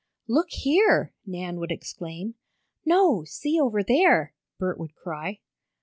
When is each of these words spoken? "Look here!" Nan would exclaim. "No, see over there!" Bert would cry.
"Look 0.27 0.49
here!" 0.49 1.13
Nan 1.27 1.59
would 1.59 1.71
exclaim. 1.71 2.33
"No, 2.85 3.23
see 3.23 3.59
over 3.59 3.83
there!" 3.83 4.33
Bert 4.57 4.79
would 4.79 4.95
cry. 4.95 5.41